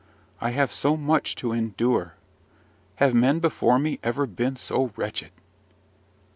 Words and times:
I 0.39 0.49
have 0.49 0.71
so 0.73 0.97
much 0.97 1.35
to 1.35 1.53
endure! 1.53 2.15
Have 2.95 3.13
men 3.13 3.37
before 3.37 3.77
me 3.77 3.99
ever 4.01 4.25
been 4.25 4.55
so 4.55 4.91
wretched? 4.95 5.29